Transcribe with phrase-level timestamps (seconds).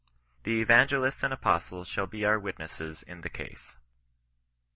[0.45, 3.75] The evangelists and apostles shall be our wit nesses in the case.